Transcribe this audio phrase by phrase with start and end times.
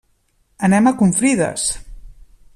[0.67, 1.69] Anem a Confrides.